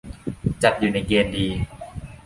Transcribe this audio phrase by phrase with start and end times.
[0.63, 1.47] จัดอยู่ในเกณฑ์ดี